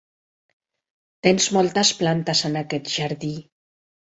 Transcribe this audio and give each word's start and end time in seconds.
Tens 1.27 1.47
moltes 1.57 1.91
plantes 2.01 2.43
en 2.51 2.59
aquest 2.63 2.91
jardí. 2.95 3.35